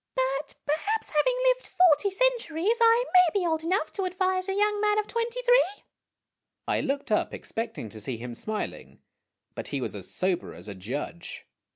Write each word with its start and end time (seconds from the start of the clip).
1 0.15 0.25
84 0.25 0.33
IAIAGINOTIONS" 0.33 0.59
but 0.65 0.73
perhaps, 0.73 1.09
having 1.09 1.35
lived 1.45 1.67
forty 1.69 2.09
centuries, 2.09 2.77
I 2.81 3.05
may 3.13 3.39
be 3.39 3.45
old 3.45 3.61
enough 3.63 3.93
to 3.93 4.05
advise 4.05 4.49
a 4.49 4.55
young 4.55 4.81
man 4.81 4.97
of 4.97 5.05
twenty 5.05 5.43
three." 5.43 5.83
I 6.67 6.81
looked 6.81 7.11
up, 7.11 7.35
expecting 7.35 7.87
to 7.89 8.01
see 8.01 8.17
him 8.17 8.33
smiling, 8.33 9.03
but 9.53 9.67
he 9.67 9.79
was 9.79 9.93
as 9.93 10.09
sober 10.09 10.55
as 10.55 10.67
a 10.67 10.73
judge. 10.73 11.45